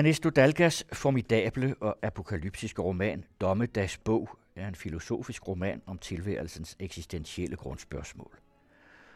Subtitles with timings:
[0.00, 8.38] Ernesto Dalgas formidable og apokalyptiske roman Dommedagsbog er en filosofisk roman om tilværelsens eksistentielle grundspørgsmål.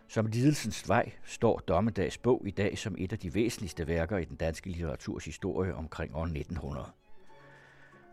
[0.09, 4.37] Som lidelsens vej står Dommedagsbog i dag som et af de væsentligste værker i den
[4.37, 6.87] danske litteraturs historie omkring år 1900.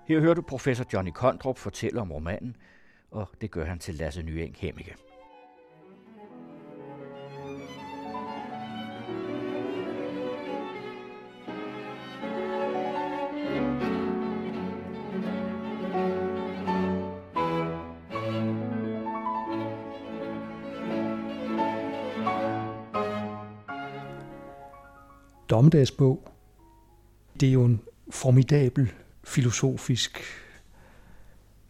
[0.08, 2.56] Her hører du professor Johnny Kondrup fortælle om romanen,
[3.12, 4.96] og det gør han til Lasse Nyeng Hemmige.
[25.62, 26.32] Dommedagsbog.
[27.40, 28.92] Det er jo en formidabel
[29.24, 30.20] filosofisk,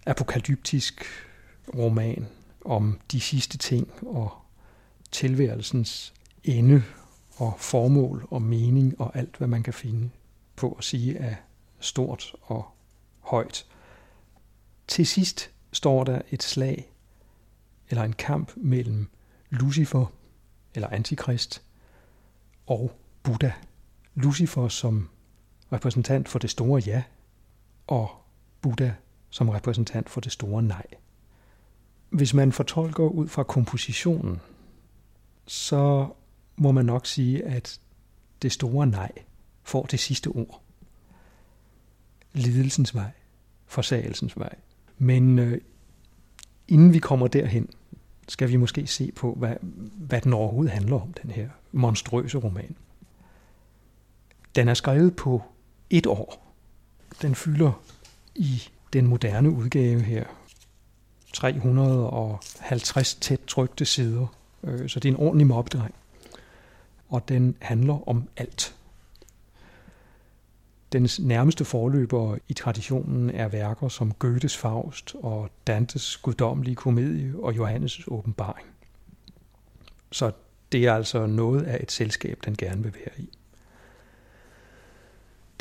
[0.05, 1.05] apokalyptisk
[1.75, 2.27] roman
[2.65, 4.31] om de sidste ting og
[5.11, 6.83] tilværelsens ende
[7.35, 10.09] og formål og mening og alt, hvad man kan finde
[10.55, 11.35] på at sige er
[11.79, 12.65] stort og
[13.19, 13.65] højt.
[14.87, 16.91] Til sidst står der et slag
[17.89, 19.07] eller en kamp mellem
[19.49, 20.05] Lucifer
[20.75, 21.61] eller Antikrist
[22.67, 22.91] og
[23.23, 23.51] Buddha.
[24.15, 25.09] Lucifer som
[25.73, 27.03] repræsentant for det store ja,
[27.87, 28.09] og
[28.61, 28.91] Buddha
[29.29, 30.85] som repræsentant for det store nej.
[32.09, 34.39] Hvis man fortolker ud fra kompositionen,
[35.45, 36.07] så
[36.55, 37.79] må man nok sige, at
[38.41, 39.11] det store nej
[39.63, 40.61] får det sidste ord.
[42.33, 43.11] Lidelsens vej,
[43.65, 44.55] forsagelsens vej.
[44.97, 45.61] Men øh,
[46.67, 47.69] inden vi kommer derhen,
[48.27, 49.55] skal vi måske se på, hvad,
[49.97, 52.75] hvad den overhovedet handler om, den her monstrøse roman.
[54.55, 55.43] Den er skrevet på
[55.89, 56.53] et år.
[57.21, 57.81] Den fylder
[58.35, 58.63] i
[58.93, 60.25] den moderne udgave her
[61.33, 64.27] 350 tæt trykte sider,
[64.63, 65.95] øh, så det er en ordentlig mobdreng.
[67.09, 68.75] Og den handler om alt.
[70.91, 77.53] Dens nærmeste forløber i traditionen er værker som Goethes Faust og Dantes guddommelige komedie og
[77.53, 78.67] Johannes' åbenbaring.
[80.11, 80.31] Så
[80.71, 83.29] det er altså noget af et selskab, den gerne vil være i.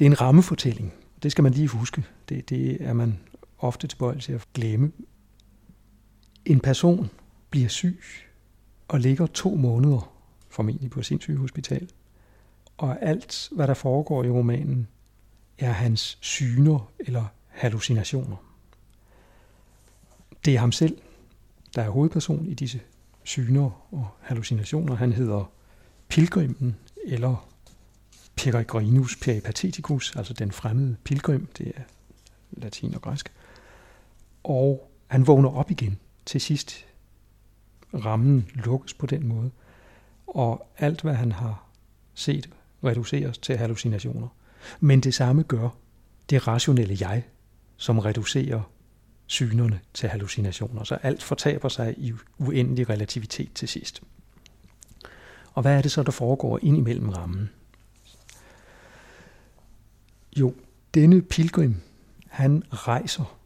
[0.00, 0.92] Det er en rammefortælling.
[1.22, 2.04] Det skal man lige huske.
[2.28, 3.18] Det, det er man
[3.58, 4.92] ofte tilbøjelig til at glemme.
[6.44, 7.10] En person
[7.50, 8.00] bliver syg
[8.88, 10.12] og ligger to måneder,
[10.48, 11.90] formentlig på sindssygehospital.
[12.78, 14.88] Og alt, hvad der foregår i romanen,
[15.58, 18.36] er hans syner eller hallucinationer.
[20.44, 20.98] Det er ham selv,
[21.74, 22.80] der er hovedperson i disse
[23.24, 24.94] syner og hallucinationer.
[24.94, 25.52] Han hedder
[26.08, 27.49] Pilgrimen eller
[28.44, 31.82] Peregrinus peripateticus, altså den fremmede pilgrim, det er
[32.50, 33.32] latin og græsk.
[34.44, 36.86] Og han vågner op igen til sidst.
[37.94, 39.50] Rammen lukkes på den måde,
[40.26, 41.64] og alt hvad han har
[42.14, 42.50] set
[42.84, 44.28] reduceres til hallucinationer.
[44.80, 45.68] Men det samme gør
[46.30, 47.22] det rationelle jeg,
[47.76, 48.70] som reducerer
[49.26, 50.84] synerne til hallucinationer.
[50.84, 54.02] Så alt fortaber sig i uendelig relativitet til sidst.
[55.52, 57.50] Og hvad er det så, der foregår ind imellem rammen?
[60.40, 60.54] Jo,
[60.94, 61.76] denne pilgrim,
[62.28, 63.38] han rejser.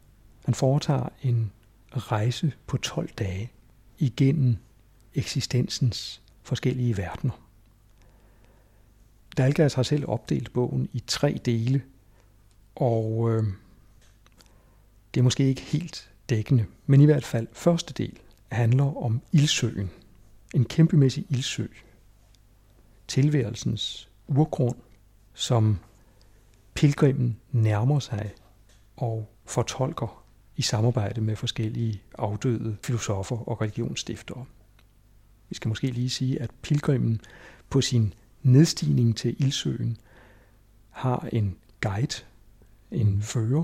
[0.45, 1.51] Han foretager en
[1.91, 3.51] rejse på 12 dage
[3.97, 4.57] igennem
[5.15, 7.41] eksistensens forskellige verdener.
[9.37, 11.81] Dalgas har selv opdelt bogen i tre dele,
[12.75, 13.43] og øh,
[15.13, 18.19] det er måske ikke helt dækkende, men i hvert fald første del
[18.51, 19.89] handler om ildsøen.
[20.53, 21.65] En kæmpemæssig ildsø.
[23.07, 24.77] Tilværelsens urgrund,
[25.33, 25.79] som
[26.75, 28.33] pilgrimen nærmer sig
[28.97, 30.23] og fortolker
[30.55, 34.45] i samarbejde med forskellige afdøde filosofer og religionsstiftere.
[35.49, 37.21] Vi skal måske lige sige, at pilgrimen
[37.69, 39.97] på sin nedstigning til ildsøen
[40.89, 42.23] har en guide,
[42.91, 43.63] en fører,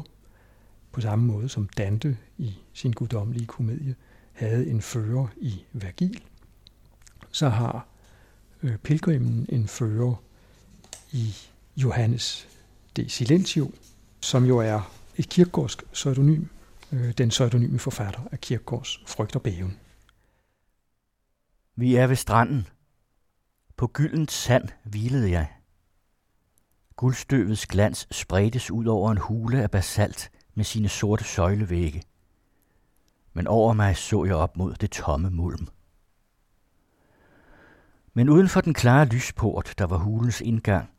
[0.92, 3.96] på samme måde som Dante i sin guddommelige komedie
[4.34, 6.24] havde en fører i Vergil,
[7.32, 7.88] så har
[8.64, 10.16] øh, pilgrimen en fører
[11.12, 11.34] i
[11.78, 12.47] Johannes
[12.96, 13.72] de Silentio,
[14.22, 16.46] som jo er et kirkegårdsk pseudonym,
[16.91, 19.79] øh, den pseudonyme forfatter af Kirkegårds Frygt og Bæven.
[21.76, 22.67] Vi er ved stranden.
[23.78, 25.47] På gyldent sand hvilede jeg.
[26.96, 32.03] Guldstøvets glans spredtes ud over en hule af basalt med sine sorte søjlevægge.
[33.34, 35.67] Men over mig så jeg op mod det tomme mulm.
[38.14, 40.90] Men uden for den klare lysport, der var hulens indgang,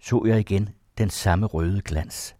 [0.00, 0.68] så jeg igen
[0.98, 2.36] den samme røde glans.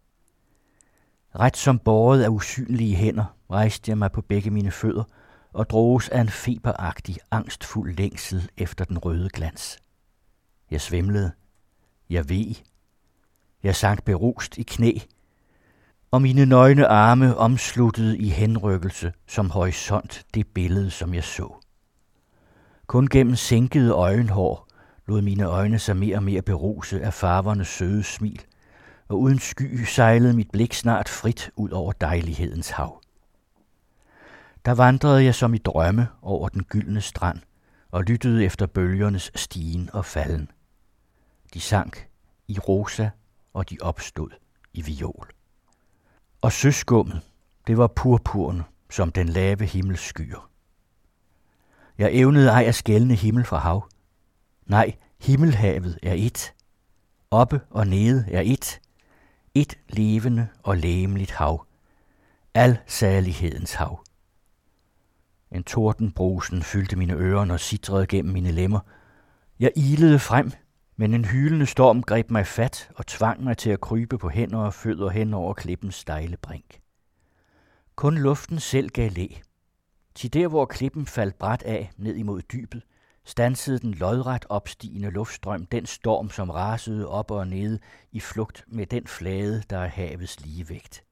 [1.34, 5.04] Ret som båret af usynlige hænder rejste jeg mig på begge mine fødder
[5.52, 9.78] og droges af en feberagtig, angstfuld længsel efter den røde glans.
[10.70, 11.32] Jeg svimlede.
[12.10, 12.54] Jeg ved.
[13.62, 14.98] Jeg sank berust i knæ,
[16.10, 21.54] og mine nøgne arme omsluttede i henrykkelse som horisont det billede, som jeg så.
[22.86, 24.68] Kun gennem sænkede øjenhår
[25.06, 28.42] lod mine øjne sig mere og mere beruse af farvernes søde smil,
[29.08, 33.02] og uden sky sejlede mit blik snart frit ud over dejlighedens hav.
[34.64, 37.38] Der vandrede jeg som i drømme over den gyldne strand
[37.90, 40.50] og lyttede efter bølgernes stigen og falden.
[41.54, 42.08] De sank
[42.48, 43.10] i rosa,
[43.54, 44.30] og de opstod
[44.72, 45.28] i viol.
[46.40, 47.20] Og søskummet,
[47.66, 50.50] det var purpurne, som den lave himmel skyer.
[51.98, 53.88] Jeg evnede ej at skælne himmel fra hav.
[54.66, 56.54] Nej, himmelhavet er et.
[57.30, 58.80] Oppe og nede er et.
[59.54, 61.66] Et levende og læmeligt hav.
[62.54, 64.04] Al salighedens hav.
[65.52, 68.80] En tordenbrusen fyldte mine ører og sidrede gennem mine lemmer.
[69.60, 70.50] Jeg ilede frem,
[70.96, 74.58] men en hylende storm greb mig fat og tvang mig til at krybe på hænder
[74.58, 76.80] og fødder hen over klippens stejle brink.
[77.96, 79.26] Kun luften selv gav læ.
[80.14, 82.82] Til der, hvor klippen faldt bræt af ned imod dybet,
[83.24, 87.78] stansede den lodret opstigende luftstrøm den storm, som rasede op og ned
[88.12, 91.04] i flugt med den flade, der er havets ligevægt.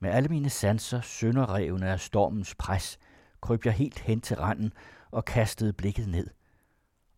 [0.00, 2.98] Med alle mine sanser sønderrevne af stormens pres,
[3.40, 4.72] kryb jeg helt hen til randen
[5.10, 6.30] og kastede blikket ned.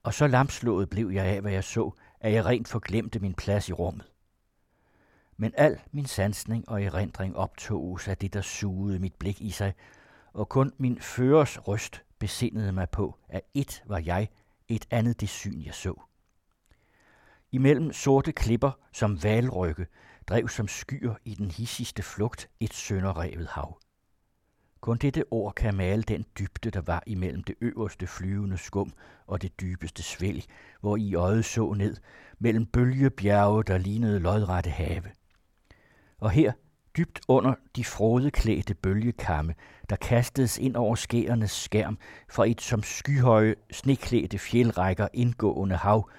[0.02, 1.90] Og så lamslået blev jeg af, hvad jeg så,
[2.20, 4.12] at jeg rent forglemte min plads i rummet.
[5.36, 9.74] Men al min sansning og erindring optoges af det, der sugede mit blik i sig,
[10.32, 14.28] og kun min førers røst besindede mig på, at et var jeg,
[14.68, 16.02] et andet det syn, jeg så.
[17.52, 19.86] Imellem sorte klipper som valrygge
[20.26, 23.78] drev som skyer i den hissigste flugt et sønderrevet hav.
[24.80, 28.92] Kun dette ord kan male den dybde, der var imellem det øverste flyvende skum
[29.26, 30.44] og det dybeste svælg,
[30.80, 31.96] hvor i øjet så ned,
[32.38, 35.02] mellem bølgebjerge, der lignede lodrette have.
[36.18, 36.52] Og her,
[36.96, 39.54] dybt under de frodeklædte bølgekamme,
[39.90, 41.98] der kastedes ind over skærernes skærm
[42.28, 46.10] fra et som skyhøje, sneklædte fjeldrækker indgående hav,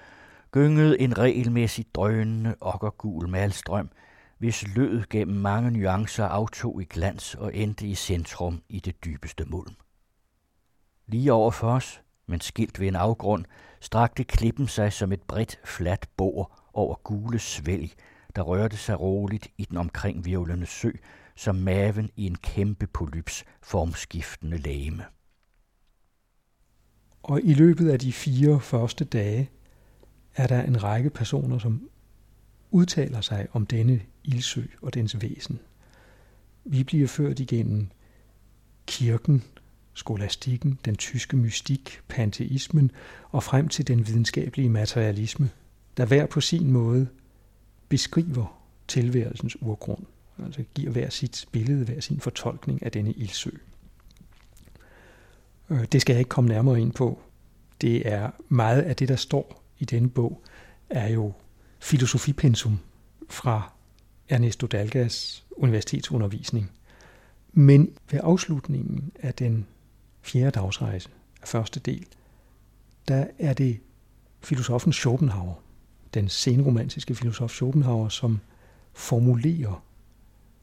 [0.52, 3.90] gyngede en regelmæssig drønende okkergul malstrøm,
[4.38, 9.44] hvis lød gennem mange nuancer aftog i glans og endte i centrum i det dybeste
[9.44, 9.74] mulm.
[11.06, 13.44] Lige over for os, men skilt ved en afgrund,
[13.80, 17.92] strakte klippen sig som et bredt, fladt bord over gule svælg,
[18.38, 20.90] der rørte sig roligt i den omkring virvlende sø,
[21.36, 25.04] som maven i en kæmpe polyps formskiftende lame.
[27.22, 29.50] Og i løbet af de fire første dage
[30.36, 31.88] er der en række personer, som
[32.70, 35.60] udtaler sig om denne ildsø og dens væsen.
[36.64, 37.88] Vi bliver ført igennem
[38.86, 39.44] kirken,
[39.94, 42.90] skolastikken, den tyske mystik, panteismen
[43.30, 45.50] og frem til den videnskabelige materialisme,
[45.96, 47.08] der hver på sin måde
[47.88, 50.04] beskriver tilværelsens urgrund,
[50.44, 53.50] altså giver hver sit billede, hver sin fortolkning af denne ildsø.
[55.70, 57.20] Øh, det skal jeg ikke komme nærmere ind på.
[57.80, 60.42] Det er meget af det, der står i denne bog,
[60.90, 61.32] er jo
[61.80, 62.78] filosofipensum
[63.30, 63.72] fra
[64.28, 66.70] Ernesto Dalgas universitetsundervisning.
[67.52, 69.66] Men ved afslutningen af den
[70.22, 71.08] fjerde dagsrejse
[71.42, 72.06] af første del,
[73.08, 73.80] der er det
[74.40, 75.54] filosofen Schopenhauer,
[76.14, 78.40] den senromantiske filosof Schopenhauer, som
[78.92, 79.84] formulerer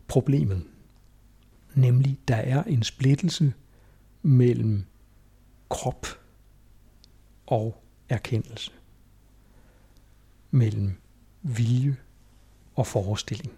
[0.07, 0.63] problemet.
[1.75, 3.53] Nemlig, der er en splittelse
[4.21, 4.83] mellem
[5.69, 6.07] krop
[7.47, 8.71] og erkendelse.
[10.51, 10.93] Mellem
[11.41, 11.95] vilje
[12.75, 13.51] og forestilling,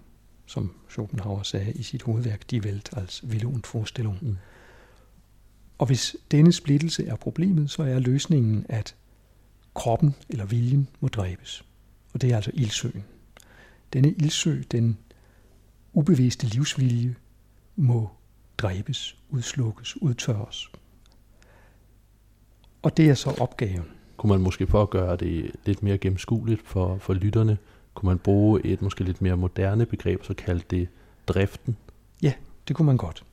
[0.46, 4.18] som Schopenhauer sagde i sit hovedværk Die Welt als Wille und Vorstellung.
[4.22, 4.38] Mm.
[5.78, 8.96] Og hvis denne splittelse er problemet, så er løsningen, at
[9.76, 11.67] kroppen eller viljen må dræbes.
[12.18, 13.04] Og det er altså ildsøen.
[13.94, 14.98] Denne ildsø, den
[15.94, 17.16] ubevidste livsvilje,
[17.76, 18.10] må
[18.58, 20.72] dræbes, udslukkes, udtørres.
[22.82, 23.86] Og det er så opgaven.
[24.18, 27.58] Kunne man måske for at gøre det lidt mere gennemskueligt for, for lytterne,
[27.94, 30.88] kunne man bruge et måske lidt mere moderne begreb, så kalde det
[31.28, 31.78] driften?
[32.22, 32.34] Ja,
[32.68, 33.24] det kunne man godt.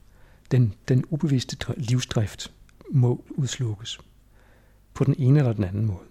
[0.50, 2.52] Den, den ubevidste livsdrift
[2.90, 4.00] må udslukkes
[4.94, 6.04] på den ene eller den anden måde.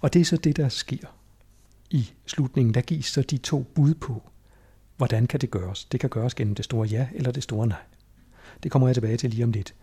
[0.00, 1.06] Og det er så det, der sker
[1.90, 2.74] i slutningen.
[2.74, 4.22] Der gives så de to bud på,
[4.96, 5.84] hvordan kan det gøres.
[5.84, 7.82] Det kan gøres gennem det store ja eller det store nej.
[8.62, 9.74] Det kommer jeg tilbage til lige om lidt.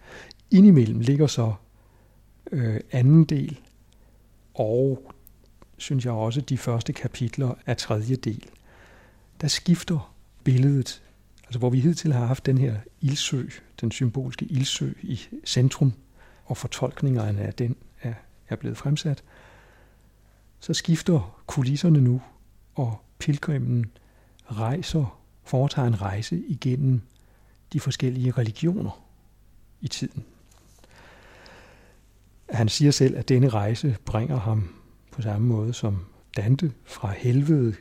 [0.52, 1.54] Indimellem ligger så
[2.52, 3.60] øh, anden del
[4.54, 5.12] og
[5.78, 8.46] synes jeg også, de første kapitler af tredje del,
[9.42, 11.04] der skifter billedet,
[11.44, 13.44] altså hvor vi hidtil har haft den her ildsø,
[13.82, 15.94] den symbolske ildsø i centrum,
[16.46, 18.14] og fortolkningerne af den er,
[18.50, 19.24] er blevet fremsat,
[20.62, 22.22] så skifter kulisserne nu,
[22.76, 23.86] og pilgrimen
[24.46, 27.02] rejser, foretager en rejse igennem
[27.74, 29.04] de forskellige religioner
[29.82, 30.26] i tiden.
[32.50, 34.76] Han siger selv, at denne rejse bringer ham
[35.12, 36.06] på samme måde som
[36.38, 37.76] Dante fra helvede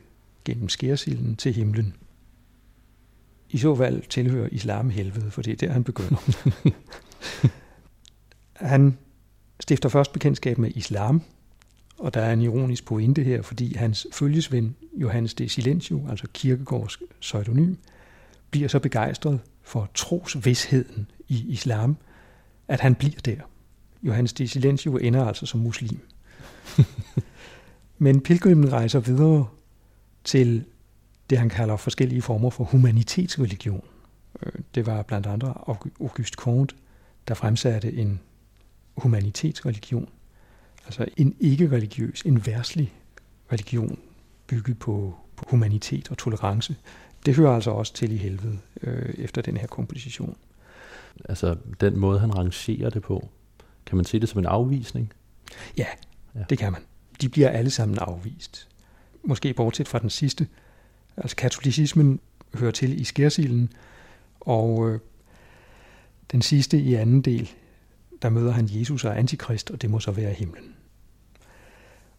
[0.45, 1.97] gennem skærsilden til himlen.
[3.51, 6.17] I så fald tilhører islam helvede, for det er der, han begynder.
[8.73, 8.99] han
[9.61, 11.23] stifter først bekendtskab med islam,
[12.01, 16.99] og der er en ironisk pointe her, fordi hans følgesven Johannes de Silencio, altså kirkegårds
[17.21, 17.75] pseudonym,
[18.51, 21.97] bliver så begejstret for trosvidsheden i islam,
[22.69, 23.37] at han bliver der.
[24.03, 26.01] Johannes de Silencio ender altså som muslim.
[27.99, 29.47] Men pilgrimen rejser videre
[30.25, 30.65] til
[31.31, 33.85] det, han kalder forskellige former for humanitetsreligion.
[34.43, 35.55] Øh, det var blandt andre
[36.01, 36.75] Auguste Comte,
[37.29, 38.21] der fremsatte en
[38.97, 40.09] humanitetsreligion,
[40.85, 42.93] altså en ikke-religiøs, en værslig
[43.53, 43.99] religion,
[44.47, 46.77] bygget på, på humanitet og tolerance.
[47.27, 50.37] Det hører altså også til i helvede øh, efter den her komposition.
[51.25, 53.29] Altså den måde, han rangerer det på,
[53.87, 55.13] kan man se det som en afvisning?
[55.77, 55.87] Ja,
[56.35, 56.41] ja.
[56.51, 56.83] det kan man.
[57.21, 58.69] De bliver alle sammen afvist.
[59.25, 60.47] Måske bortset fra den sidste.
[61.17, 62.21] Altså katolicismen
[62.55, 63.73] hører til i skærsilden,
[64.41, 65.01] og øh,
[66.33, 67.51] den sidste i anden del,
[68.23, 70.75] der møder han Jesus og Antikrist, og det må så være himlen.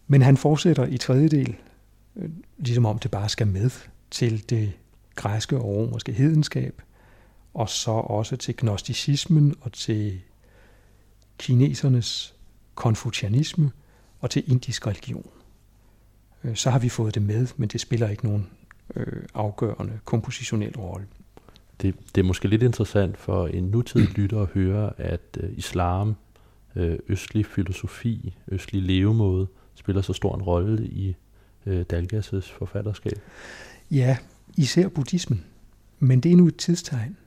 [0.07, 1.55] Men han fortsætter i tredje del,
[2.15, 3.69] øh, ligesom om det bare skal med
[4.11, 4.73] til det
[5.15, 6.81] græske og romerske hedenskab,
[7.53, 10.21] og så også til gnosticismen og til
[11.37, 12.35] kinesernes
[12.75, 13.71] konfucianisme
[14.19, 15.29] og til indisk religion.
[16.43, 18.49] Øh, så har vi fået det med, men det spiller ikke nogen
[18.95, 21.07] øh, afgørende kompositionel rolle.
[21.81, 26.15] Det, det er måske lidt interessant for en nutidig lytter at høre, at øh, islam,
[26.75, 31.15] øh, østlig filosofi, østlig levemåde spiller så stor en rolle i
[31.65, 33.19] øh, Dalgas' forfatterskab.
[33.91, 34.17] Ja,
[34.57, 35.43] især buddhismen.
[35.99, 37.17] Men det er nu et tidstegn.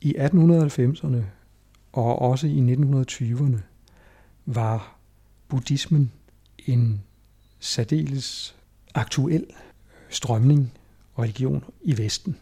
[0.00, 1.16] I 1890'erne
[1.92, 3.58] og også i 1920'erne
[4.46, 4.98] var
[5.48, 6.12] buddhismen
[6.66, 7.02] en
[7.58, 8.56] særdeles
[8.94, 9.46] aktuel
[10.08, 10.72] strømning
[11.14, 12.36] og religion i Vesten.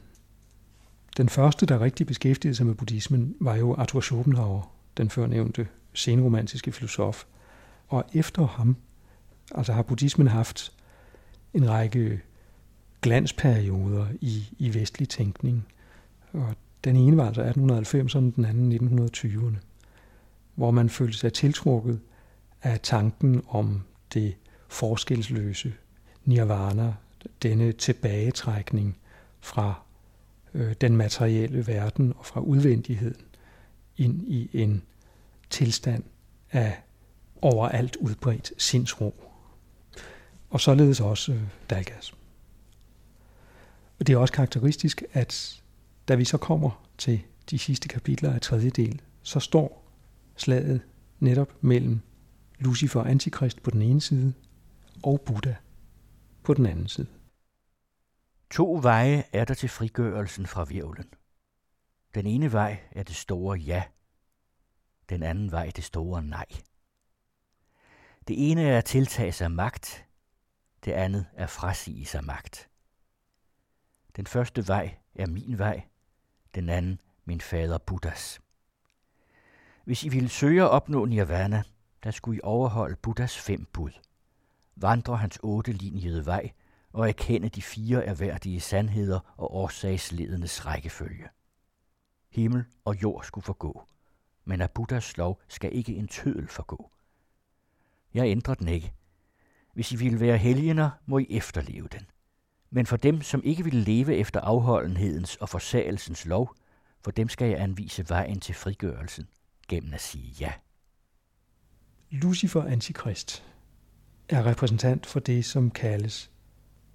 [1.20, 6.72] Den første, der rigtig beskæftigede sig med buddhismen, var jo Arthur Schopenhauer, den førnævnte senromantiske
[6.72, 7.24] filosof.
[7.88, 8.76] Og efter ham,
[9.54, 10.72] altså har buddhismen haft
[11.54, 12.20] en række
[13.02, 15.66] glansperioder i, i vestlig tænkning.
[16.32, 19.56] Og den ene var altså 1890'erne, den anden 1920'erne,
[20.54, 22.00] hvor man følte sig tiltrukket
[22.62, 23.82] af tanken om
[24.14, 24.36] det
[24.68, 25.72] forskelsløse
[26.24, 26.94] nirvana,
[27.42, 28.96] denne tilbagetrækning
[29.40, 29.82] fra
[30.54, 33.24] øh, den materielle verden og fra udvendigheden
[33.96, 34.82] ind i en
[35.50, 36.04] tilstand
[36.50, 36.82] af
[37.42, 39.14] overalt udbredt sindsro.
[40.50, 42.14] Og således også øh, Dalgas.
[43.98, 45.62] Og det er også karakteristisk, at
[46.08, 49.84] da vi så kommer til de sidste kapitler af tredje del, så står
[50.36, 50.80] slaget
[51.20, 52.00] netop mellem
[52.58, 54.32] Lucifer og Antikrist på den ene side,
[55.02, 55.54] og Buddha
[56.42, 57.06] på den anden side.
[58.50, 61.14] To veje er der til frigørelsen fra virvlen.
[62.14, 63.84] Den ene vej er det store ja,
[65.08, 66.46] den anden vej det store nej.
[68.28, 70.06] Det ene er at tiltage sig magt,
[70.84, 72.68] det andet er frasige sig magt.
[74.16, 75.82] Den første vej er min vej,
[76.54, 78.40] den anden min fader Buddhas.
[79.84, 81.62] Hvis I ville søge at opnå nirvana,
[82.02, 83.90] der skulle I overholde Buddhas fem bud.
[84.76, 86.52] Vandre hans otte linjede vej
[86.92, 91.28] og erkende de fire erhverdige sandheder og årsagsledenes rækkefølge.
[92.30, 93.82] Himmel og jord skulle forgå,
[94.44, 96.90] men af Buddhas lov skal ikke en tødel forgå.
[98.14, 98.92] Jeg ændrer den ikke.
[99.74, 102.06] Hvis I vil være helgener, må I efterleve den.
[102.70, 106.54] Men for dem, som ikke vil leve efter afholdenhedens og forsagelsens lov,
[107.04, 109.28] for dem skal jeg anvise vejen til frigørelsen
[109.68, 110.52] gennem at sige ja.
[112.10, 113.44] Lucifer Antikrist
[114.28, 116.30] er repræsentant for det, som kaldes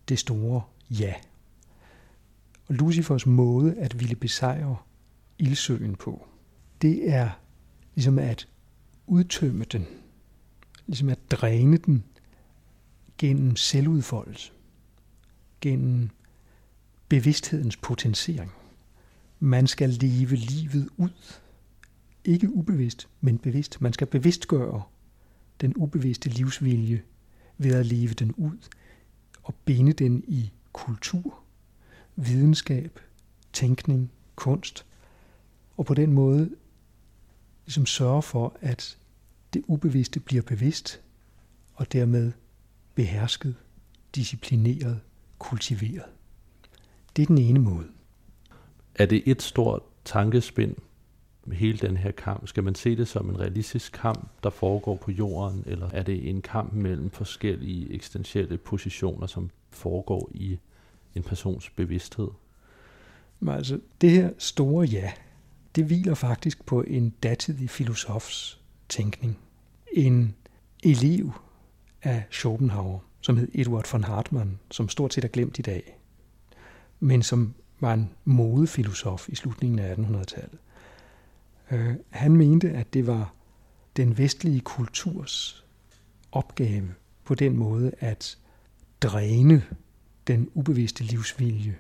[0.10, 1.14] det store ja.
[2.68, 4.78] Og Lucifers måde at ville besejre
[5.40, 6.28] ildsøen på,
[6.82, 7.30] det er
[7.96, 8.48] ligesom at
[9.08, 9.86] udtømme den,
[10.88, 12.04] ligesom at dræne den
[13.18, 14.52] gennem selvudfoldelse,
[15.62, 16.10] gennem
[17.10, 18.52] bevidsthedens potentiering.
[19.40, 21.34] Man skal leve livet ud.
[22.24, 23.82] Ikke ubevidst, men bevidst.
[23.82, 24.84] Man skal bevidstgøre
[25.62, 27.02] den ubevidste livsvilje
[27.58, 28.58] ved at leve den ud
[29.46, 31.40] og binde den i kultur,
[32.16, 33.00] videnskab,
[33.54, 34.86] tænkning, kunst,
[35.78, 36.50] og på den måde
[37.66, 38.98] ligesom sørge for, at
[39.54, 41.02] det ubevidste bliver bevidst,
[41.74, 42.32] og dermed
[42.96, 43.56] behersket,
[44.16, 45.00] disciplineret,
[45.40, 46.06] kultiveret.
[47.16, 47.88] Det er den ene måde.
[48.96, 50.76] Er det et stort tankespind
[51.54, 52.48] hele den her kamp?
[52.48, 56.30] Skal man se det som en realistisk kamp, der foregår på jorden, eller er det
[56.30, 60.58] en kamp mellem forskellige eksistentielle positioner, som foregår i
[61.16, 62.28] en persons bevidsthed?
[63.40, 65.12] Men altså, det her store ja,
[65.76, 69.38] det hviler faktisk på en datidig filosofs tænkning.
[69.94, 70.36] En
[70.84, 71.32] elev
[72.04, 76.00] af Schopenhauer, som hed Eduard von Hartmann, som stort set er glemt i dag,
[77.00, 80.60] men som var en modefilosof i slutningen af 1800-tallet.
[81.72, 83.34] Øh, han mente, at det var
[83.98, 85.66] den vestlige kulturs
[86.32, 86.94] opgave
[87.24, 88.38] på den måde at
[89.02, 89.64] dræne
[90.28, 91.78] den ubevidste livsvilje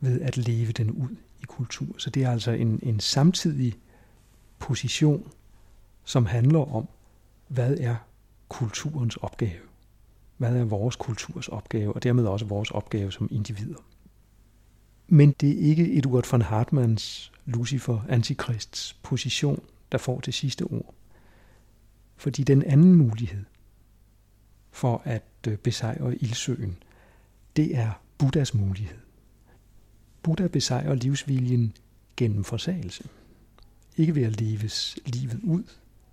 [0.00, 1.98] ved at leve den ud i kultur.
[1.98, 3.74] Så det er altså en, en samtidig
[4.58, 5.32] position,
[6.04, 6.88] som handler om,
[7.48, 7.96] hvad er
[8.48, 9.62] kulturens opgave?
[10.36, 13.78] Hvad er vores kulturs opgave, og dermed også vores opgave som individer?
[15.08, 19.62] Men det er ikke Eduard von Hartmanns Lucifer Antikrists position,
[19.92, 20.94] der får det sidste ord.
[22.16, 23.44] Fordi den anden mulighed
[24.70, 26.76] for at øh, besejre ildsøen,
[27.56, 28.98] det er Buddhas mulighed.
[30.22, 31.76] Buddha besejrer livsviljen
[32.16, 33.08] gennem forsagelse.
[33.96, 35.62] Ikke ved at leves livet ud,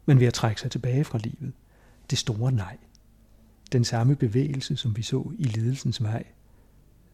[0.05, 1.53] men ved at trække sig tilbage fra livet.
[2.09, 2.77] Det store nej.
[3.71, 6.23] Den samme bevægelse, som vi så i lidelsens vej,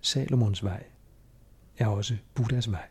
[0.01, 0.83] Salomons vej,
[1.77, 2.87] er også Buddhas vej.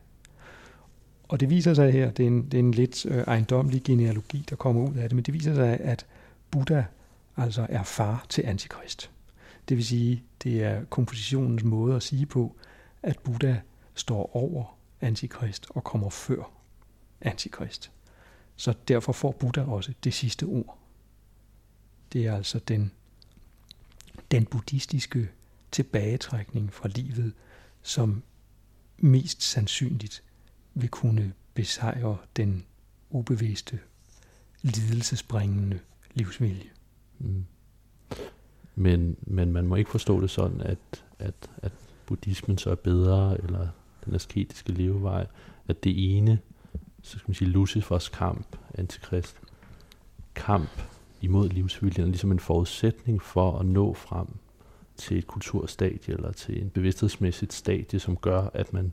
[1.28, 4.44] Og det viser sig her, det er en, det er en lidt øh, ejendomlig genealogi,
[4.50, 6.06] der kommer ud af det, men det viser sig, at
[6.50, 6.82] Buddha
[7.36, 9.10] altså er far til antikrist.
[9.68, 12.56] Det vil sige, det er kompositionens måde at sige på,
[13.02, 13.56] at Buddha
[13.94, 16.50] står over antikrist og kommer før
[17.20, 17.90] antikrist.
[18.56, 20.78] Så derfor får Buddha også det sidste ord.
[22.12, 22.92] Det er altså den,
[24.30, 25.28] den buddhistiske
[25.72, 27.32] tilbagetrækning fra livet,
[27.82, 28.22] som
[28.98, 30.22] mest sandsynligt
[30.80, 32.64] vil kunne besejre den
[33.10, 33.78] ubevidste,
[34.62, 35.78] lidelsesbringende
[36.14, 36.70] livsvilje.
[37.18, 37.44] Mm.
[38.74, 41.72] Men, men man må ikke forstå det sådan, at, at, at
[42.06, 43.68] buddhismen så er bedre, eller
[44.04, 45.26] den asketiske levevej,
[45.68, 46.38] at det ene,
[47.02, 49.36] så skal man sige, Lucifers kamp, antikrist,
[50.34, 50.70] kamp
[51.20, 54.26] imod livsviljen, er ligesom en forudsætning for at nå frem
[54.96, 58.92] til et kulturstadie, eller til en bevidsthedsmæssigt stadie, som gør, at man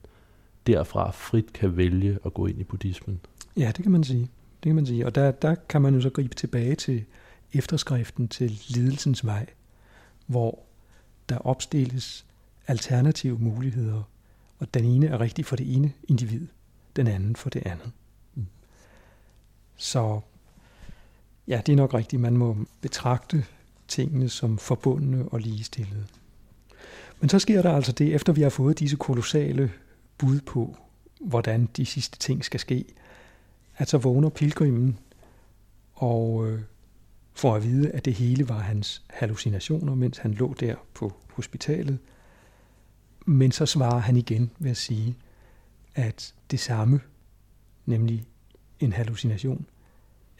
[0.67, 3.19] derfra frit kan vælge at gå ind i buddhismen.
[3.57, 4.21] Ja, det kan man sige.
[4.63, 5.05] Det kan man sige.
[5.05, 7.05] Og der, der kan man jo så gribe tilbage til
[7.53, 9.45] efterskriften til lidelsens vej,
[10.27, 10.59] hvor
[11.29, 12.25] der opstilles
[12.67, 14.03] alternative muligheder,
[14.59, 16.47] og den ene er rigtig for det ene individ,
[16.95, 17.91] den anden for det andet.
[18.35, 18.45] Mm.
[19.77, 20.19] Så
[21.47, 22.21] ja, det er nok rigtigt.
[22.21, 23.45] Man må betragte
[23.87, 26.05] tingene som forbundne og ligestillede.
[27.19, 29.71] Men så sker der altså det, efter vi har fået disse kolossale
[30.17, 30.77] bud på,
[31.21, 32.85] hvordan de sidste ting skal ske,
[33.77, 34.99] at så vågner pilgrimen
[35.93, 36.61] og øh,
[37.33, 41.99] får at vide, at det hele var hans hallucinationer, mens han lå der på hospitalet.
[43.25, 45.17] Men så svarer han igen ved at sige,
[45.95, 47.01] at det samme,
[47.85, 48.25] nemlig
[48.79, 49.65] en hallucination,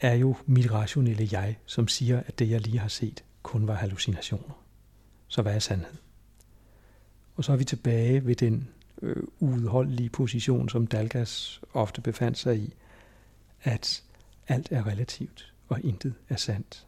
[0.00, 3.74] er jo mit rationelle jeg, som siger, at det jeg lige har set, kun var
[3.74, 4.62] hallucinationer.
[5.28, 5.94] Så hvad er sandhed?
[7.36, 8.68] Og så er vi tilbage ved den
[9.02, 12.74] øh, uudholdelige position, som Dalgas ofte befandt sig i,
[13.62, 14.02] at
[14.48, 16.86] alt er relativt, og intet er sandt.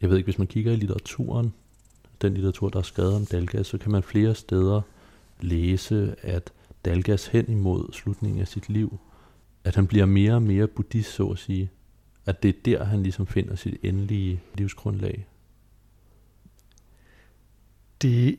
[0.00, 1.54] Jeg ved ikke, hvis man kigger i litteraturen,
[2.22, 4.80] den litteratur, der er skrevet om Dalgas, så kan man flere steder
[5.40, 6.52] læse, at
[6.84, 8.98] Dalgas hen imod slutningen af sit liv,
[9.64, 11.70] at han bliver mere og mere buddhist, så at sige.
[12.26, 15.26] At det er der, han ligesom finder sit endelige livsgrundlag.
[18.02, 18.36] Det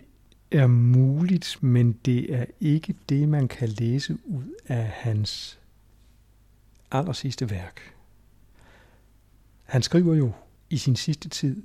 [0.54, 5.60] er muligt, men det er ikke det, man kan læse ud af hans
[6.92, 7.82] aller sidste værk.
[9.64, 10.32] Han skriver jo
[10.70, 11.64] i sin sidste tid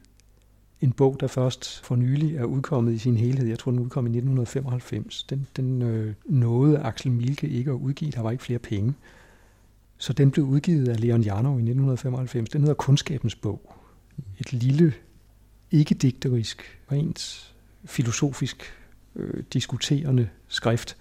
[0.80, 3.48] en bog, der først for nylig er udkommet i sin helhed.
[3.48, 5.22] Jeg tror, den udkom i 1995.
[5.22, 8.10] Den, den øh, nåede Axel Milke ikke at udgive.
[8.10, 8.94] Der var ikke flere penge.
[9.98, 12.48] Så den blev udgivet af Leon Janov i 1995.
[12.48, 13.74] Den hedder Kundskabens bog.
[14.38, 14.94] Et lille,
[15.70, 18.77] ikke digterisk, rent filosofisk
[19.18, 20.96] øh, diskuterende skrift.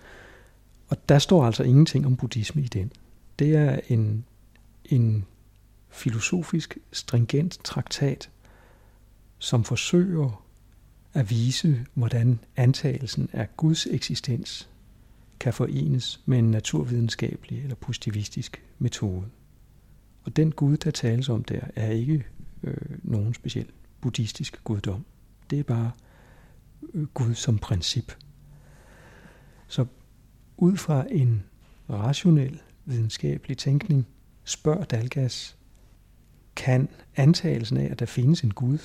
[0.88, 2.92] Og der står altså ingenting om buddhisme i den.
[3.40, 4.26] Det er en,
[4.86, 5.26] en
[5.90, 8.30] filosofisk stringent traktat,
[9.40, 10.44] som forsøger
[11.14, 14.70] at vise, hvordan antagelsen af Guds eksistens
[15.40, 19.24] kan forenes med en naturvidenskabelig eller positivistisk metode.
[20.24, 22.26] Og den Gud, der tales om der, er ikke
[22.64, 23.68] øh, nogen speciel
[24.02, 25.06] buddhistisk guddom.
[25.50, 25.92] Det er bare
[27.14, 28.12] Gud som princip.
[29.68, 29.86] Så
[30.58, 31.44] ud fra en
[31.90, 34.08] rationel videnskabelig tænkning
[34.44, 35.58] spørger Dalgas,
[36.56, 38.78] kan antagelsen af, at der findes en Gud,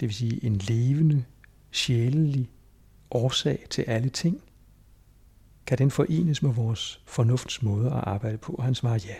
[0.00, 1.24] det vil sige en levende,
[1.70, 2.50] sjælelig
[3.10, 4.40] årsag til alle ting,
[5.66, 8.52] kan den forenes med vores fornuftsmåde at arbejde på?
[8.52, 9.14] Og han svarer ja.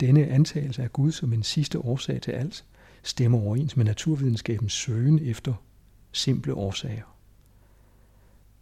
[0.00, 2.64] Denne antagelse af Gud som en sidste årsag til alt,
[3.02, 5.54] stemmer overens med naturvidenskabens søgen efter
[6.12, 7.16] simple årsager.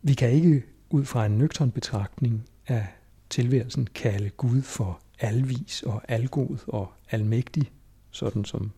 [0.02, 2.86] Vi kan ikke ud fra en nøgtern betragtning af
[3.30, 7.72] tilværelsen kalde Gud for alvis og algod og almægtig,
[8.10, 8.72] sådan som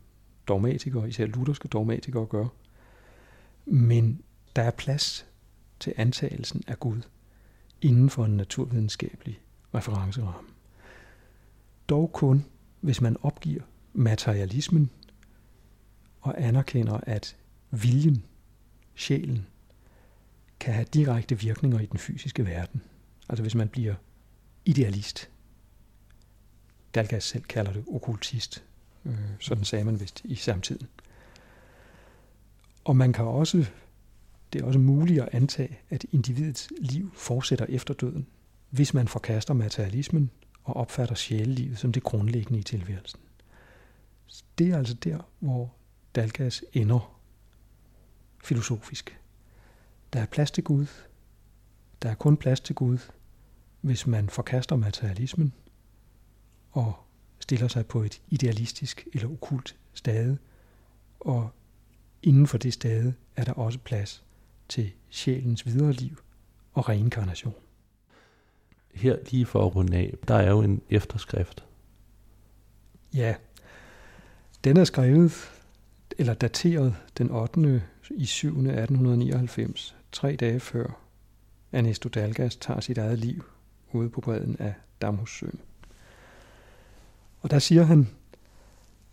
[0.49, 2.47] dogmatikere, især lutherske dogmatikere gør.
[3.65, 4.23] Men
[4.57, 5.27] der er plads
[5.81, 7.01] til antagelsen af Gud
[7.81, 9.41] inden for en naturvidenskabelig
[9.75, 10.49] referenceramme.
[11.89, 12.45] Dog kun,
[12.81, 14.91] hvis man opgiver materialismen
[16.21, 17.37] og anerkender, at
[17.71, 18.25] viljen,
[19.01, 19.47] sjælen,
[20.61, 22.83] kan have direkte virkninger i den fysiske verden.
[23.29, 23.95] Altså hvis man bliver
[24.65, 25.31] idealist.
[26.95, 28.65] Dalgas selv kalder det okkultist.
[29.05, 30.89] Øh, sådan sagde man vist i samtiden.
[32.85, 33.67] Og man kan også,
[34.53, 38.27] det er også muligt at antage, at individets liv fortsætter efter døden,
[38.71, 40.31] hvis man forkaster materialismen
[40.65, 43.21] og opfatter sjælelivet som det grundlæggende i tilværelsen.
[44.59, 45.75] Det er altså der, hvor
[46.15, 47.20] Dalgas ender
[48.42, 49.20] filosofisk.
[50.12, 50.87] Der er plads til Gud.
[52.03, 52.98] Der er kun plads til Gud,
[53.81, 55.53] hvis man forkaster materialismen
[56.72, 56.94] og
[57.38, 60.38] stiller sig på et idealistisk eller okult stade,
[61.20, 61.50] og
[62.22, 64.24] inden for det stade er der også plads
[64.68, 66.22] til sjælens videre liv
[66.72, 67.55] og reinkarnation.
[68.94, 71.64] Her lige for at runde af, der er jo en efterskrift.
[73.14, 73.35] Ja,
[74.64, 75.33] den er skrevet
[76.21, 77.83] eller dateret den 8.
[78.11, 78.49] i 7.
[78.49, 81.01] 1899, tre dage før
[81.73, 83.45] Ernesto Dalgas tager sit eget liv
[83.93, 85.61] ude på bredden af Damhussøen.
[87.41, 88.09] Og der siger han,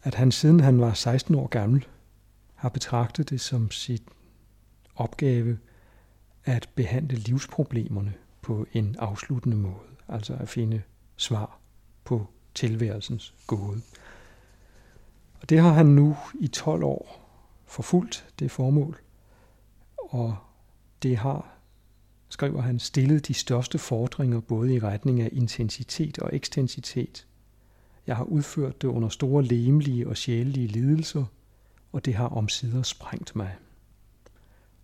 [0.04, 1.88] at han siden han var 16 år gammel,
[2.56, 4.04] har betragtet det som sit
[4.96, 5.58] opgave
[6.44, 9.76] at behandle livsproblemerne på en afsluttende måde,
[10.08, 10.82] altså at finde
[11.16, 11.60] svar
[12.04, 13.82] på tilværelsens gåde.
[15.42, 17.30] Og det har han nu i 12 år
[17.66, 18.98] forfulgt, det formål,
[19.98, 20.36] og
[21.04, 21.58] det har,
[22.30, 27.28] skriver han, stillet de største fordringer både i retning af intensitet og ekstensitet.
[28.08, 31.26] Jeg har udført det under store lemlige og sjælelige lidelser,
[31.92, 33.56] og det har omsider sprængt mig.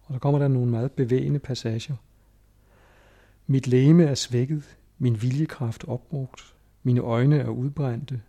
[0.03, 1.95] Og så kommer der nogle meget bevægende passager.
[3.47, 8.21] Mit læme er svækket, min viljekraft opbrugt, mine øjne er udbrændte,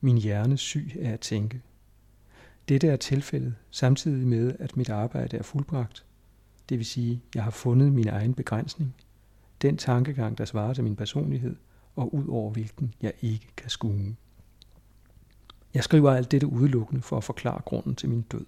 [0.00, 1.62] min hjerne syg af at tænke.
[2.72, 6.04] Dette er tilfældet, samtidig med, at mit arbejde er fuldbragt.
[6.68, 8.94] Det vil sige, jeg har fundet min egen begrænsning,
[9.62, 11.56] den tankegang, der svarer til min personlighed,
[11.96, 14.16] og ud over hvilken jeg ikke kan skue.
[15.74, 18.46] Jeg skriver alt dette udelukkende for at forklare grunden til min død.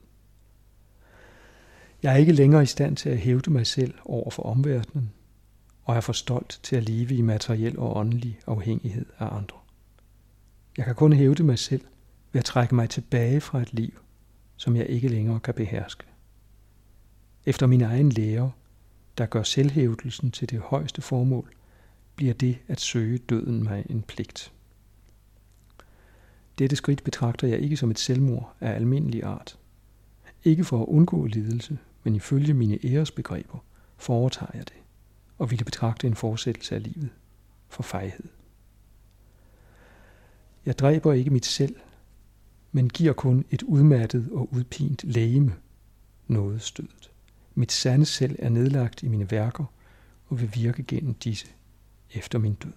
[2.02, 5.12] Jeg er ikke længere i stand til at hævde mig selv over for omverdenen,
[5.82, 9.56] og er for stolt til at leve i materiel og åndelig afhængighed af andre.
[10.76, 11.84] Jeg kan kun hævde mig selv
[12.32, 14.03] ved at trække mig tilbage fra et liv,
[14.64, 16.04] som jeg ikke længere kan beherske.
[17.46, 18.52] Efter min egen lære,
[19.18, 21.54] der gør selvhævdelsen til det højeste formål,
[22.16, 24.52] bliver det at søge døden mig en pligt.
[26.58, 29.58] Dette skridt betragter jeg ikke som et selvmord af almindelig art.
[30.44, 33.58] Ikke for at undgå lidelse, men ifølge mine æresbegreber
[33.96, 34.82] foretager jeg det,
[35.38, 37.10] og ville betragte en fortsættelse af livet
[37.68, 38.28] for fejhed.
[40.66, 41.76] Jeg dræber ikke mit selv,
[42.74, 45.54] men giver kun et udmattet og udpint lægeme
[46.26, 47.10] noget stødet.
[47.54, 49.64] Mit sande selv er nedlagt i mine værker
[50.28, 51.46] og vil virke gennem disse
[52.14, 52.72] efter min død.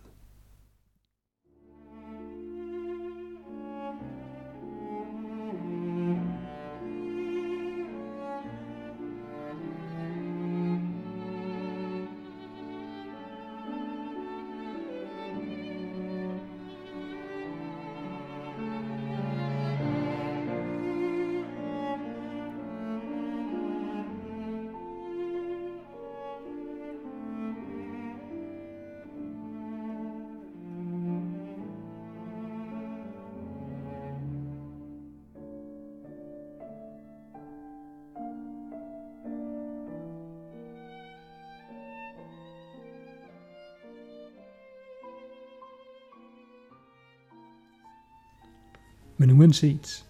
[49.18, 50.06] Men uanset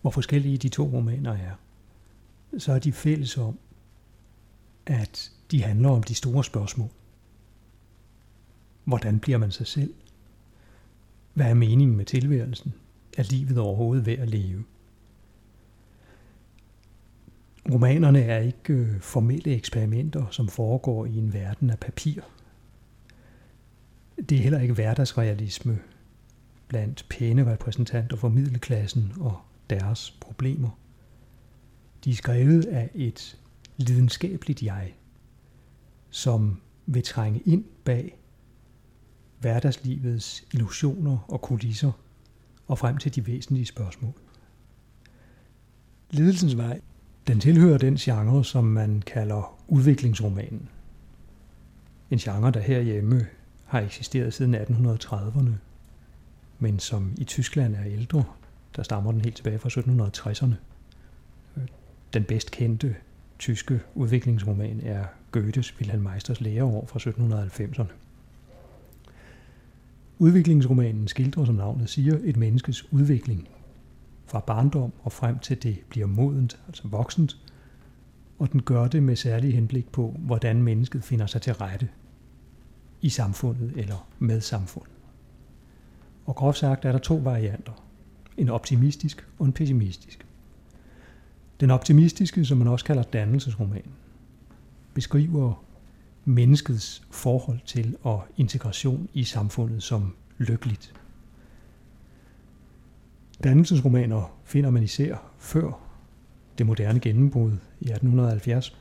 [0.00, 1.52] hvor forskellige de to romaner er,
[2.58, 3.58] så er de fælles om,
[4.86, 6.88] at de handler om de store spørgsmål.
[8.84, 9.94] hvordan bliver man sig selv?
[11.34, 12.74] Hvad er meningen med tilværelsen?
[13.18, 14.64] Er livet overhovedet værd at leve?
[17.72, 22.22] Romanerne er ikke øh, formelle eksperimenter, som foregår i en verden af papir.
[24.28, 25.78] Det er heller ikke hverdagsrealisme
[26.70, 30.70] blandt pæne repræsentanter for middelklassen og deres problemer.
[32.04, 33.38] De er skrevet af et
[33.76, 34.94] lidenskabeligt jeg,
[36.10, 38.18] som vil trænge ind bag
[39.40, 41.92] hverdagslivets illusioner og kulisser
[42.66, 44.14] og frem til de væsentlige spørgsmål.
[46.10, 46.80] Lidelsens vej,
[47.26, 50.68] den tilhører den genre, som man kalder udviklingsromanen.
[52.10, 53.26] En genre, der herhjemme
[53.64, 55.69] har eksisteret siden 1830'erne,
[56.60, 58.24] men som i Tyskland er ældre.
[58.76, 60.54] Der stammer den helt tilbage fra 1760'erne.
[61.56, 61.66] Øh,
[62.12, 62.96] den bedst kendte
[63.38, 67.92] tyske udviklingsroman er Goethes Wilhelm Meisters læreår fra 1790'erne.
[70.18, 73.48] Udviklingsromanen skildrer, som navnet siger, et menneskes udvikling
[74.26, 77.36] fra barndom og frem til det bliver modent, altså voksent,
[78.38, 81.88] og den gør det med særlig henblik på, hvordan mennesket finder sig til rette
[83.00, 84.99] i samfundet eller med samfundet.
[86.30, 87.72] Og groft sagt er der to varianter.
[88.36, 90.26] En optimistisk og en pessimistisk.
[91.60, 93.92] Den optimistiske, som man også kalder dannelsesromanen,
[94.94, 95.64] beskriver
[96.24, 100.94] menneskets forhold til og integration i samfundet som lykkeligt.
[103.44, 105.80] Dannelsesromaner finder man især før
[106.58, 108.76] det moderne gennembrud i 1870.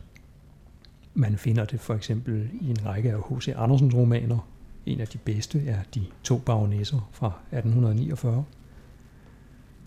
[1.13, 3.53] Man finder det for eksempel i en række af H.C.
[3.55, 4.47] Andersens romaner.
[4.85, 8.45] En af de bedste er De to baronesser fra 1849.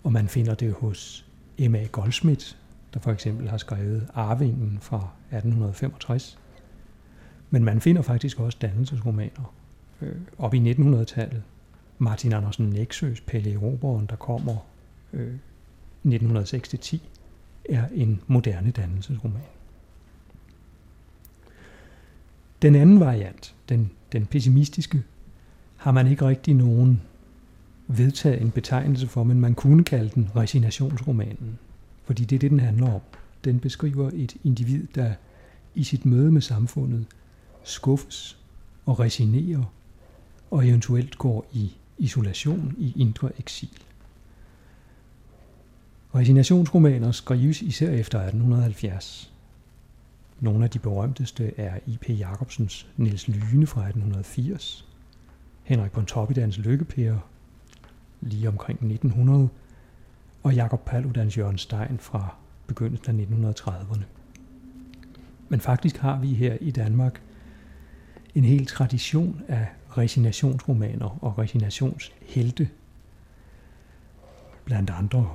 [0.03, 1.25] Og man finder det hos
[1.59, 1.85] M.A.
[1.91, 2.45] Goldsmith,
[2.93, 6.39] der for eksempel har skrevet Arvingen fra 1865.
[7.49, 9.53] Men man finder faktisk også dannelsesromaner
[10.01, 11.43] øh, op i 1900-tallet.
[11.97, 14.55] Martin Andersen Nexøs Pelle Eroberen, der kommer
[15.13, 15.35] øh,
[16.05, 16.97] 1906-10,
[17.69, 19.41] er en moderne dannelsesroman.
[22.63, 25.03] Den anden variant, den, den pessimistiske,
[25.75, 27.01] har man ikke rigtig nogen
[27.87, 31.59] vedtaget en betegnelse for, men man kunne kalde den resignationsromanen.
[32.03, 33.01] Fordi det er det, den handler om.
[33.43, 35.13] Den beskriver et individ, der
[35.75, 37.05] i sit møde med samfundet
[37.63, 38.37] skuffes
[38.85, 39.73] og resignerer
[40.51, 43.83] og eventuelt går i isolation i indre eksil.
[46.15, 49.32] Resignationsromaner skrives især efter 1870.
[50.39, 52.09] Nogle af de berømteste er I.P.
[52.09, 54.87] Jacobsens Niels Lyne fra 1880,
[55.63, 57.19] Henrik Pontoppidans Lykkepære
[58.21, 59.49] lige omkring 1900,
[60.43, 62.35] og Jakob Paludans Jørgen Stein fra
[62.67, 64.03] begyndelsen af 1930'erne.
[65.49, 67.21] Men faktisk har vi her i Danmark
[68.35, 69.67] en hel tradition af
[69.97, 72.69] resignationsromaner og resignationshelte.
[74.65, 75.29] Blandt andre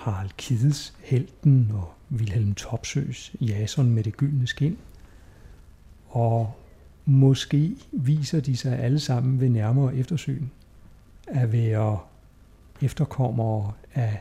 [0.00, 4.78] Harald Kides Helten og Vilhelm Topsøs Jason med det gyldne skin.
[6.08, 6.54] Og
[7.04, 10.46] måske viser de sig alle sammen ved nærmere eftersyn
[11.26, 11.98] at være
[12.82, 14.20] efterkommere af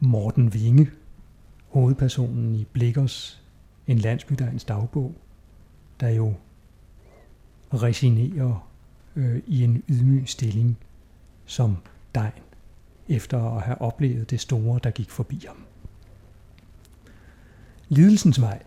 [0.00, 0.90] Morten Vinge,
[1.68, 3.42] hovedpersonen i Blikkers
[3.86, 5.14] En landsbydegns dagbog,
[6.00, 6.34] der jo
[7.74, 8.68] resignerer
[9.16, 10.78] øh, i en ydmyg stilling
[11.44, 11.76] som
[12.14, 12.32] degn,
[13.08, 15.56] efter at have oplevet det store, der gik forbi ham.
[17.88, 18.62] Lidelsens vej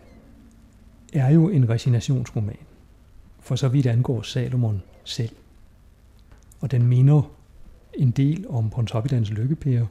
[1.12, 2.56] er jo en resignationsroman,
[3.40, 5.36] for så vidt angår Salomon selv.
[6.60, 7.22] Og den minder
[7.94, 9.86] en del om Pontoppidans lykkepære.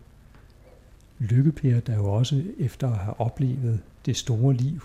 [1.20, 4.82] Lykkepære, der jo også efter at have oplevet det store liv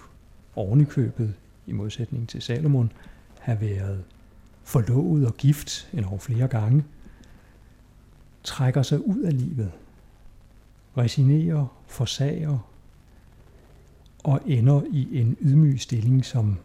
[0.56, 1.34] ovenikøbet,
[1.66, 2.92] i modsætning til Salomon,
[3.40, 4.04] have været
[4.64, 6.84] forlovet og gift en år flere gange,
[8.44, 9.72] trækker sig ud af livet,
[10.96, 12.58] resignerer, forsager
[14.24, 16.58] og ender i en ydmyg stilling som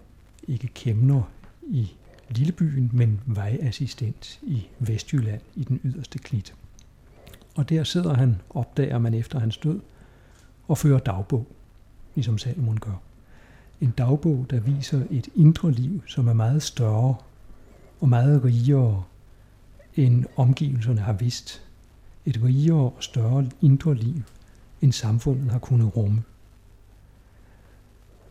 [0.47, 1.21] ikke kæmner
[1.61, 1.91] i
[2.29, 6.53] lillebyen, men vejassistent i Vestjylland i den yderste klit.
[7.55, 9.79] Og der sidder han, opdager man efter hans død,
[10.67, 11.47] og fører dagbog,
[12.15, 13.01] ligesom Salomon gør.
[13.81, 17.15] En dagbog, der viser et indre liv, som er meget større
[18.01, 19.03] og meget rigere,
[19.95, 21.68] end omgivelserne har vidst.
[22.29, 24.21] Et rigere og større indre liv,
[24.81, 26.23] end samfundet har kunnet rumme.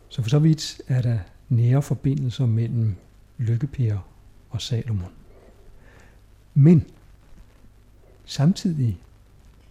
[0.09, 2.97] Så for så vidt er der nære forbindelser mellem
[3.39, 3.97] Lykkepær
[4.51, 5.13] og Salomon.
[6.55, 6.85] Men
[8.25, 9.01] samtidig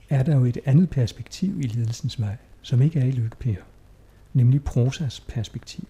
[0.09, 3.61] er der jo et andet perspektiv i lidelsens vej, som ikke er i Lykkepær,
[4.33, 5.87] nemlig prosas perspektiv.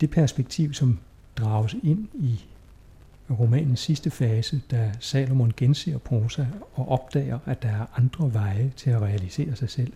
[0.00, 0.98] Det perspektiv, som
[1.36, 2.46] drages ind i
[3.30, 8.90] romanens sidste fase, da Salomon genser prosa og opdager, at der er andre veje til
[8.90, 9.92] at realisere sig selv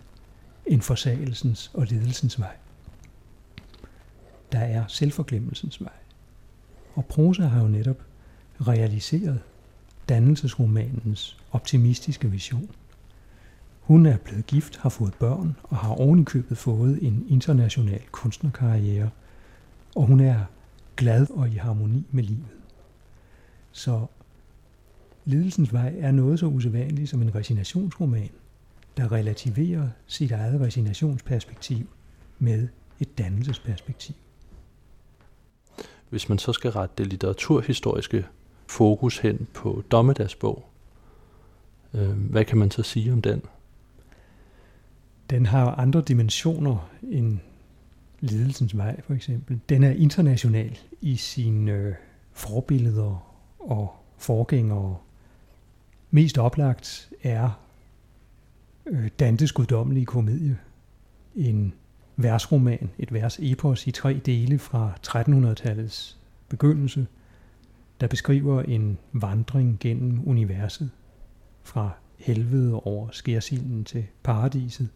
[0.65, 2.55] end forsagelsens og lidelsens vej.
[4.51, 5.93] Der er selvforglemmelsens vej.
[6.95, 7.97] Og prosa har jo netop
[8.67, 9.41] realiseret
[10.09, 12.69] dannelsesromanens optimistiske vision.
[13.81, 19.09] Hun er blevet gift, har fået børn og har ovenikøbet fået en international kunstnerkarriere,
[19.95, 20.45] og hun er
[20.97, 22.60] glad og i harmoni med livet.
[23.71, 24.05] Så
[25.25, 28.29] Lidelsens vej er noget så usædvanligt som en resignationsroman,
[28.97, 31.87] der relativerer sit eget resignationsperspektiv
[32.39, 32.67] med
[32.99, 34.15] et dannelsesperspektiv.
[36.09, 38.25] Hvis man så skal rette det litteraturhistoriske
[38.67, 40.65] fokus hen på Dommedagsbog,
[41.93, 43.41] øh, hvad kan man så sige om den?
[45.29, 47.39] Den har andre dimensioner end
[48.19, 49.59] Lidelsens Vej for eksempel.
[49.69, 51.93] Den er international i sine øh,
[52.33, 53.30] forbilleder
[53.61, 54.97] og forgængere.
[56.11, 57.59] Mest oplagt er
[58.85, 60.57] øh, Dantes guddommelige komedie,
[61.35, 61.73] en
[62.15, 66.17] versroman, et vers-epos i tre dele fra 1300-tallets
[66.49, 67.07] begyndelse,
[68.01, 70.91] der beskriver en vandring gennem universet
[71.63, 74.89] fra helvede over skærsilden til paradiset.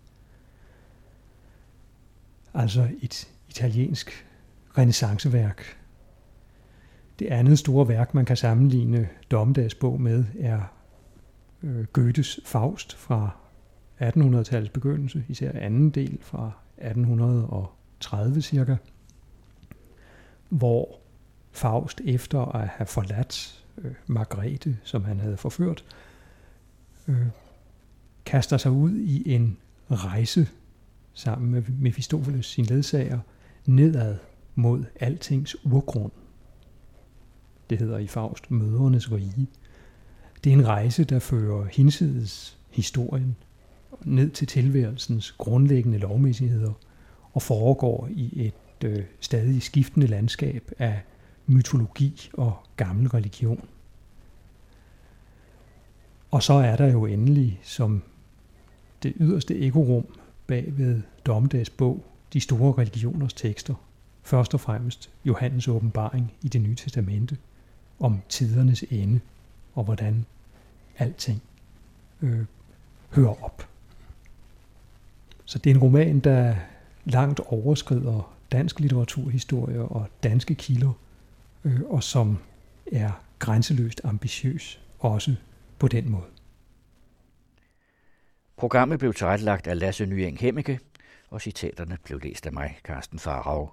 [2.54, 4.28] Altså et italiensk
[4.78, 5.78] renaissanceværk.
[7.20, 10.62] Det andet store værk, man kan sammenligne Dommedagsbog med, er
[11.64, 13.30] øh, Goethes Faust fra
[14.02, 18.76] 1800-tallets begyndelse, især anden del fra 1830 cirka,
[20.50, 21.00] hvor
[21.52, 25.86] Faust efter at have forladt øh, Margrethe, som han havde forført,
[27.08, 27.28] øh,
[28.26, 29.58] kaster sig ud i en
[29.92, 30.48] rejse
[31.14, 33.20] sammen med Mephistopheles, sin ledsager,
[33.66, 34.18] nedad
[34.56, 36.12] mod altings urgrund.
[37.70, 39.48] Det hedder i Faust Mødernes Rige.
[40.44, 43.36] Det er en rejse, der fører hinsides historien
[44.04, 46.74] ned til tilværelsens grundlæggende lovmæssigheder
[47.34, 51.02] og foregår i et øh, stadig skiftende landskab af
[51.48, 53.68] mytologi og gammel religion.
[56.32, 58.04] Og så er der jo endelig som
[59.04, 60.06] det yderste ekorum
[60.48, 63.74] bag ved Dommedags bog de store religioners tekster.
[64.24, 67.38] Først og fremmest Johannes åbenbaring i det nye testamente
[68.00, 69.20] om tidernes ende
[69.74, 70.26] og hvordan
[70.98, 71.42] alting
[72.22, 72.46] øh,
[73.12, 73.68] hører op.
[75.46, 76.56] Så det er en roman, der
[77.06, 80.92] langt overskrider dansk litteraturhistorie og danske kilder,
[81.64, 82.38] øh, og som
[82.92, 85.36] er grænseløst ambitiøs også
[85.80, 86.26] på den måde.
[88.58, 90.80] Programmet blev tilrettelagt af Lasse Nyeng Hemmeke,
[91.30, 93.70] og citaterne blev læst af mig, Carsten Farag.